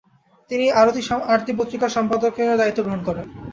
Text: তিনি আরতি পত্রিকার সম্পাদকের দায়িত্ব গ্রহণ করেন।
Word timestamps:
তিনি 0.51 0.65
আরতি 1.31 1.51
পত্রিকার 1.59 1.95
সম্পাদকের 1.97 2.59
দায়িত্ব 2.59 2.79
গ্রহণ 2.83 3.01
করেন। 3.03 3.25